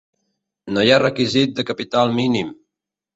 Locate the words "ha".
0.93-0.97